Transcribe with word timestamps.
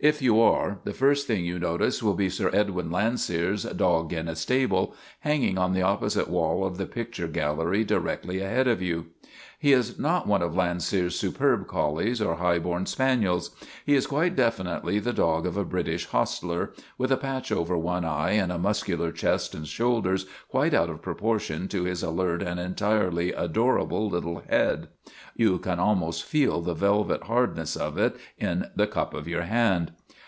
If 0.00 0.22
you 0.22 0.40
are, 0.40 0.78
the 0.84 0.92
first 0.92 1.26
thing 1.26 1.44
you 1.44 1.58
notice 1.58 2.04
will 2.04 2.14
be 2.14 2.28
Sir 2.30 2.50
Edwin 2.52 2.88
Landseer's" 2.92 3.64
Dog 3.74 4.12
in 4.12 4.28
a 4.28 4.36
Stable" 4.36 4.94
hanging 5.26 5.58
on 5.58 5.72
the 5.72 5.82
opposite 5.82 6.28
wall 6.28 6.64
of 6.64 6.78
the 6.78 6.86
picture 6.86 7.26
gallery 7.26 7.82
directly 7.82 8.38
ahead 8.38 8.68
of 8.68 8.80
you. 8.80 9.06
He 9.60 9.72
is 9.72 9.98
not 9.98 10.28
one 10.28 10.40
of 10.40 10.54
Landseer's 10.54 11.18
superb 11.18 11.66
collies 11.66 12.22
or 12.22 12.36
high 12.36 12.60
born 12.60 12.86
spaniels. 12.86 13.50
He 13.84 13.96
is 13.96 14.06
quite 14.06 14.36
definitely 14.36 15.00
the 15.00 15.12
dog 15.12 15.46
of 15.46 15.56
a 15.56 15.64
British 15.64 16.06
hostler, 16.06 16.74
with 16.96 17.10
a 17.10 17.16
patch 17.16 17.50
over 17.50 17.76
one 17.76 18.04
eye 18.04 18.30
and 18.32 18.52
a 18.52 18.58
muscular 18.58 19.10
chest 19.10 19.56
and 19.56 19.66
shoulders 19.66 20.26
quite 20.48 20.74
out 20.74 20.90
of 20.90 21.02
proportion 21.02 21.66
to 21.68 21.82
his 21.82 22.04
alert 22.04 22.40
and 22.40 22.60
entirely 22.60 23.32
adorable 23.32 24.08
little 24.08 24.44
head. 24.48 24.86
(You 25.34 25.58
can 25.58 25.80
almost 25.80 26.22
feel 26.24 26.60
the 26.60 26.74
velvet 26.74 27.24
hardness 27.24 27.74
of 27.74 27.98
it 27.98 28.14
in 28.38 28.70
the 28.76 28.86
cup 28.86 29.12
of 29.12 29.26
your 29.26 29.42
hand.) 29.42 29.90